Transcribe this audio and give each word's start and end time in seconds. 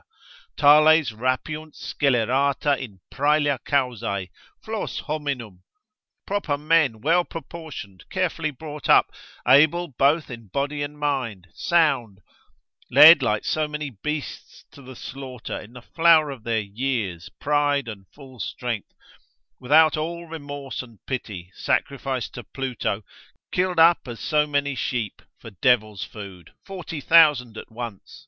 tales 0.57 1.11
rapiunt 1.11 1.75
scelerata 1.75 2.75
in 2.75 2.99
praelia 3.13 3.59
causae. 3.63 4.31
Flos 4.59 5.01
hominum, 5.01 5.61
proper 6.25 6.57
men, 6.57 7.01
well 7.01 7.23
proportioned, 7.23 8.03
carefully 8.09 8.49
brought 8.49 8.89
up, 8.89 9.11
able 9.47 9.89
both 9.89 10.31
in 10.31 10.47
body 10.47 10.81
and 10.81 10.97
mind, 10.97 11.47
sound, 11.53 12.19
led 12.89 13.21
like 13.21 13.45
so 13.45 13.67
many 13.67 13.91
beasts 13.91 14.65
to 14.71 14.81
the 14.81 14.95
slaughter 14.95 15.59
in 15.61 15.73
the 15.73 15.83
flower 15.83 16.31
of 16.31 16.43
their 16.43 16.61
years, 16.61 17.29
pride, 17.39 17.87
and 17.87 18.07
full 18.07 18.39
strength, 18.39 18.91
without 19.59 19.97
all 19.97 20.25
remorse 20.25 20.81
and 20.81 20.97
pity, 21.05 21.51
sacrificed 21.53 22.33
to 22.33 22.43
Pluto, 22.43 23.03
killed 23.51 23.77
up 23.77 24.07
as 24.07 24.19
so 24.19 24.47
many 24.47 24.73
sheep, 24.73 25.21
for 25.37 25.51
devils' 25.51 26.03
food, 26.03 26.53
40,000 26.65 27.55
at 27.55 27.71
once. 27.71 28.19